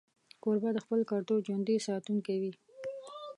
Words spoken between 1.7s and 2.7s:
ساتونکی وي.